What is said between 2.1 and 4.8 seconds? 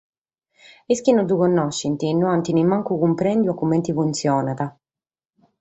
non ant nemmancu cumprèndidu comente funtzionat.